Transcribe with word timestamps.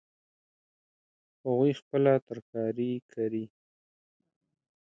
هغوی 1.43 1.71
خپله 1.81 2.13
ترکاري 2.27 2.91
کري 3.11 3.45